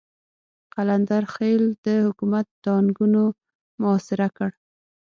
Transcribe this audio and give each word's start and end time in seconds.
قلندر 0.73 1.23
خېل 1.33 1.63
د 1.85 1.87
حکومت 2.05 2.45
ټانګونو 2.63 3.23
محاصره 3.81 4.27
کړ. 4.37 4.49